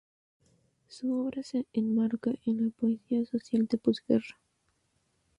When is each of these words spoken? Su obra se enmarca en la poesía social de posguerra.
Su 0.87 1.13
obra 1.13 1.43
se 1.43 1.67
enmarca 1.73 2.31
en 2.47 2.63
la 2.65 2.71
poesía 2.71 3.23
social 3.23 3.67
de 3.67 3.77
posguerra. 3.77 4.35